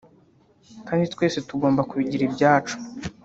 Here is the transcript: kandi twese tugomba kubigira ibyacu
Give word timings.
kandi 0.87 1.05
twese 1.13 1.37
tugomba 1.47 1.87
kubigira 1.89 2.23
ibyacu 2.25 2.75